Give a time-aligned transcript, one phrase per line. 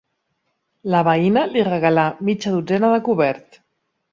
[0.95, 3.63] La veïna li regalà mitja dotzena de coberts.